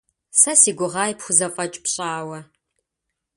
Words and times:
Сэ 0.39 0.53
си 0.61 0.71
гугъаи 0.77 1.13
пхузэфӀэкӀ 1.17 1.79
пщӀауэ. 1.83 2.39